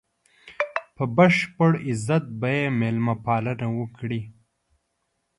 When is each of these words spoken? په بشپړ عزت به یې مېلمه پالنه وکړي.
په 0.95 1.03
بشپړ 1.15 1.71
عزت 1.87 2.23
به 2.39 2.49
یې 2.57 2.67
مېلمه 2.79 3.15
پالنه 3.25 3.67
وکړي. 3.79 4.21